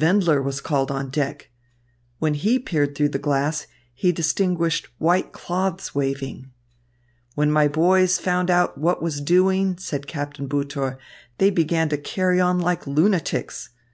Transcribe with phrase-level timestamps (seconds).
[0.00, 1.48] Wendler was called on deck.
[2.18, 6.50] When he peered through the glass, he distinguished white cloths waving.
[7.36, 10.98] "When my boys found out what was doing," said Captain Butor,
[11.38, 13.70] "they began to carry on like lunatics.